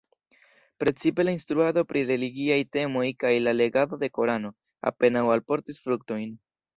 Precipe 0.83 1.25
la 1.27 1.33
instruado 1.35 1.83
pri 1.91 2.01
religiaj 2.11 2.57
temoj 2.77 3.03
kaj 3.23 3.33
la 3.49 3.53
legado 3.59 3.99
de 4.05 4.09
Korano 4.15 4.51
apenaŭ 4.93 5.23
alportis 5.35 5.79
fruktojn. 5.85 6.27